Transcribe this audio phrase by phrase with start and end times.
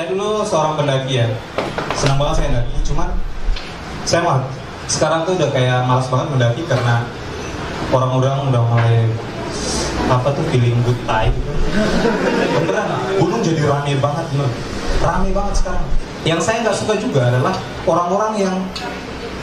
[0.00, 1.28] Saya dulu seorang pendaki ya.
[1.92, 2.72] Senang banget saya mendaki.
[2.88, 3.08] Cuman
[4.08, 4.48] saya mah
[4.88, 7.04] sekarang tuh udah kayak malas banget mendaki karena
[7.92, 9.04] orang-orang udah mulai
[10.08, 11.52] apa tuh feeling good gitu.
[12.56, 12.88] Beneran,
[13.20, 14.48] gunung jadi rame banget bener.
[15.04, 15.84] Rame banget sekarang.
[16.24, 17.52] Yang saya nggak suka juga adalah
[17.84, 18.56] orang-orang yang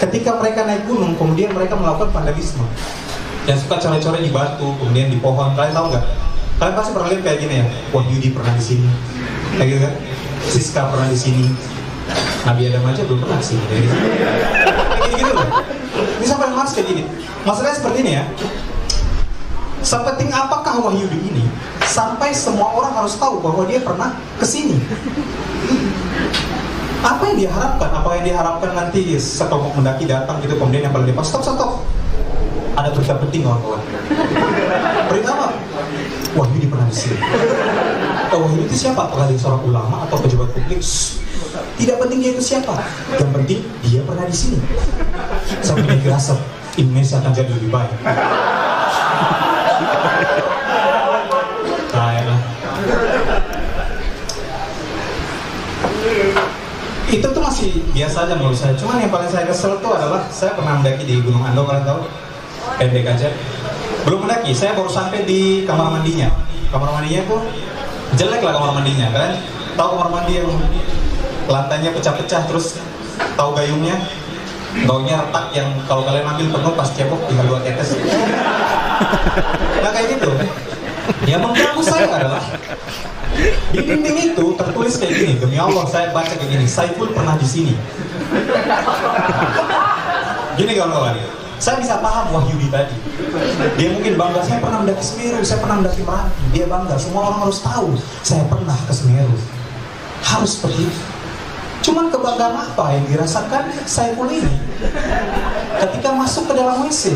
[0.02, 2.66] ketika mereka naik gunung kemudian mereka melakukan vandalisme.
[3.46, 5.54] Yang suka coret-coret di batu, kemudian di pohon.
[5.54, 6.06] Kalian tahu nggak?
[6.58, 7.66] Kalian pasti pernah lihat kayak gini ya.
[7.94, 8.90] Wah Yudi pernah di sini.
[9.54, 9.96] Kayak gitu kan?
[10.48, 11.46] Siska pernah di sini.
[12.48, 13.60] Nabi Adam aja belum pernah sih.
[13.68, 13.96] Kayak gitu.
[13.96, 15.50] Kayak gitu loh.
[16.18, 17.04] Ini sampai mas kayak gini.
[17.44, 18.24] Masalahnya seperti ini ya.
[19.84, 21.46] Sepenting apakah Wahyudi ini
[21.86, 24.76] sampai semua orang harus tahu bahwa dia pernah ke sini?
[27.06, 27.90] Apa yang diharapkan?
[27.94, 31.72] Apa yang diharapkan nanti sekelompok mendaki datang gitu kemudian yang paling depan stop stop
[32.78, 33.82] ada berita penting kawan-kawan.
[35.10, 35.48] Berita apa?
[36.38, 37.18] Wahyudi pernah di sini.
[38.36, 39.08] Wahyudi itu siapa?
[39.08, 40.84] Apakah dia seorang ulama atau pejabat publik?
[41.78, 42.76] Tidak penting dia itu siapa.
[43.16, 44.60] Yang penting dia pernah di sini.
[45.64, 46.40] Saya punya firasat
[46.76, 47.96] Indonesia akan jadi lebih baik.
[51.88, 52.42] Kayak lah.
[57.08, 58.76] Itu tuh masih biasa aja menurut saya.
[58.76, 62.04] Cuman yang paling saya kesel tuh adalah saya pernah mendaki di Gunung Ando kalian tahu?
[62.78, 63.32] Pendek aja.
[64.04, 66.28] Belum mendaki, saya baru sampai di kamar mandinya.
[66.68, 67.40] Kamar mandinya tuh
[68.16, 69.32] jelek lah kamar mandinya kan?
[69.76, 70.50] Tahu kamar mandi yang
[71.52, 72.80] lantainya pecah-pecah terus
[73.36, 74.00] tahu gayungnya?
[74.86, 77.98] Gaunya retak yang kalau kalian ambil penuh pas cebok tinggal dua tetes.
[79.78, 80.32] Nah kayak gitu.
[81.30, 82.42] Yang mengganggu saya adalah
[83.70, 87.46] di dinding itu tertulis kayak gini, demi Allah saya baca kayak gini, Saiful pernah di
[87.46, 87.74] sini.
[90.58, 91.16] Gini kawan-kawan,
[91.58, 92.94] saya bisa paham Wahyudi tadi.
[93.82, 96.44] Dia mungkin bangga, saya pernah mendaki Semeru, saya pernah mendaki Merapi.
[96.54, 97.90] Dia bangga, semua orang harus tahu,
[98.22, 99.38] saya pernah ke Semeru.
[100.22, 101.02] Harus seperti itu.
[101.88, 104.60] Cuman kebanggaan apa yang dirasakan Saiful ini
[105.80, 107.16] ketika masuk ke dalam WC?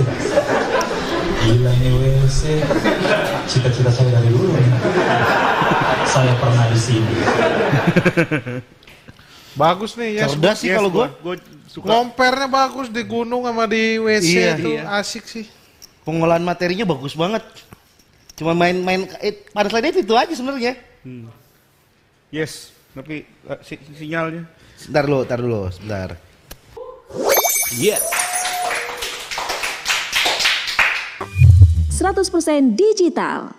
[1.43, 2.63] Gila ini WC.
[3.51, 4.55] Cita-cita saya dari dulu.
[6.07, 7.13] Saya pernah di sini.
[9.51, 10.25] Bagus nih ya.
[10.28, 11.07] Cerdas sih kalau gua.
[11.19, 11.35] Gua
[11.67, 11.85] suka.
[11.88, 14.84] Ngompernya bagus di gunung sama di WC Iya, itu iya.
[14.95, 15.45] asik sih.
[16.01, 17.44] Pengolahan materinya bagus banget.
[18.35, 20.73] Cuma main-main eh, pada slide itu aja sebenarnya.
[22.31, 24.47] Yes, tapi eh, si- sinyalnya.
[24.79, 26.09] Sebentar dulu, sebentar dulu, sebentar.
[27.78, 28.01] Yes.
[31.91, 33.53] 100% digital.